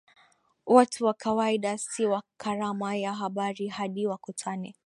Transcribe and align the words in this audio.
Watu 0.65 1.05
wa 1.05 1.13
kawaida 1.13 1.77
si 1.77 2.05
wa 2.05 2.23
karama 2.37 2.95
ya 2.95 3.13
habari 3.13 3.67
hadi 3.67 4.07
wakutane 4.07 4.75